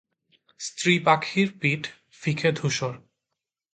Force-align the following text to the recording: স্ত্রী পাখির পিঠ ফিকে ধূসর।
স্ত্রী 0.59 0.93
পাখির 0.99 1.49
পিঠ 1.59 1.81
ফিকে 2.21 2.49
ধূসর। 2.51 2.93